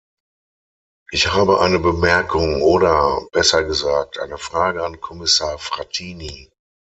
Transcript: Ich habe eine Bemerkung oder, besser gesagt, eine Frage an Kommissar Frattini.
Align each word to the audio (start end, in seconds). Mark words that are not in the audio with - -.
Ich 1.11 1.31
habe 1.31 1.59
eine 1.59 1.77
Bemerkung 1.77 2.63
oder, 2.63 3.21
besser 3.33 3.63
gesagt, 3.63 4.17
eine 4.17 4.39
Frage 4.39 4.83
an 4.83 4.99
Kommissar 4.99 5.59
Frattini. 5.59 6.49